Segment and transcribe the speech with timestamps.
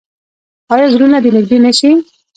[0.73, 1.91] آیا زړونه دې نږدې نشي؟